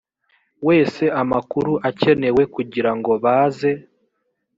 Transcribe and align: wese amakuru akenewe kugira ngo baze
wese 0.67 1.03
amakuru 1.21 1.71
akenewe 1.89 2.43
kugira 2.55 2.91
ngo 2.97 3.11
baze 3.23 3.71